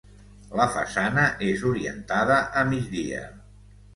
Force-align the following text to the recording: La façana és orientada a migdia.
La 0.59 0.65
façana 0.75 1.25
és 1.49 1.61
orientada 1.73 2.39
a 2.61 2.63
migdia. 2.73 3.23